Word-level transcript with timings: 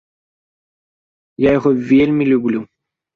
Я 1.47 1.53
яго 1.59 1.69
вельмі 1.91 2.23
люблю. 2.31 2.59